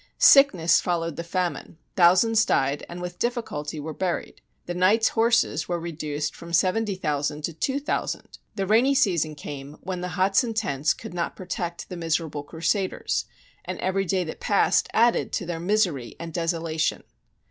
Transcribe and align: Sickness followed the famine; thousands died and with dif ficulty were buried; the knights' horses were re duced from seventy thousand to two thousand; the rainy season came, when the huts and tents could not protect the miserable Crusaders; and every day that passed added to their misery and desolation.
Sickness 0.17 0.81
followed 0.81 1.15
the 1.15 1.23
famine; 1.23 1.77
thousands 1.95 2.43
died 2.43 2.83
and 2.89 3.03
with 3.03 3.19
dif 3.19 3.35
ficulty 3.35 3.79
were 3.79 3.93
buried; 3.93 4.41
the 4.65 4.73
knights' 4.73 5.09
horses 5.09 5.69
were 5.69 5.79
re 5.79 5.91
duced 5.91 6.35
from 6.35 6.53
seventy 6.53 6.95
thousand 6.95 7.43
to 7.43 7.53
two 7.53 7.79
thousand; 7.79 8.39
the 8.55 8.65
rainy 8.65 8.95
season 8.95 9.35
came, 9.35 9.77
when 9.81 10.01
the 10.01 10.07
huts 10.17 10.43
and 10.43 10.55
tents 10.57 10.95
could 10.95 11.13
not 11.13 11.35
protect 11.35 11.87
the 11.89 11.97
miserable 11.97 12.41
Crusaders; 12.41 13.25
and 13.63 13.77
every 13.77 14.05
day 14.05 14.23
that 14.23 14.39
passed 14.39 14.89
added 14.91 15.31
to 15.33 15.45
their 15.45 15.59
misery 15.59 16.15
and 16.19 16.33
desolation. 16.33 17.03